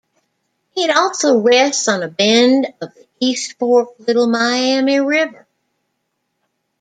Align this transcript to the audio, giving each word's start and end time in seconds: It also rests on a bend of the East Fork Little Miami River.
It 0.75 0.89
also 0.89 1.37
rests 1.41 1.87
on 1.87 2.01
a 2.01 2.07
bend 2.07 2.65
of 2.81 2.91
the 2.95 3.05
East 3.19 3.59
Fork 3.59 3.89
Little 3.99 4.25
Miami 4.25 4.99
River. 4.99 5.45